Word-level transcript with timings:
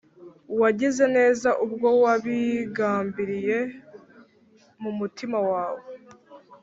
wagize 0.61 1.03
neza 1.17 1.49
ubwo 1.65 1.87
wabigambiriye 2.03 3.59
mu 4.81 4.91
mutima 4.99 5.37
wawe 5.51 5.83